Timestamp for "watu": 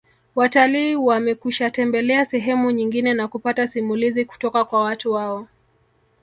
4.83-5.11